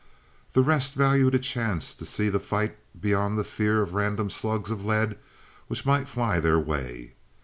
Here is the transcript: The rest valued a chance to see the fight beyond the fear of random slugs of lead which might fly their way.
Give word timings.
The 0.53 0.63
rest 0.63 0.95
valued 0.95 1.35
a 1.35 1.37
chance 1.37 1.93
to 1.93 2.05
see 2.05 2.27
the 2.29 2.39
fight 2.39 2.75
beyond 2.99 3.37
the 3.37 3.43
fear 3.43 3.83
of 3.83 3.93
random 3.93 4.31
slugs 4.31 4.71
of 4.71 4.83
lead 4.83 5.15
which 5.67 5.85
might 5.85 6.09
fly 6.09 6.39
their 6.39 6.59
way. 6.59 7.13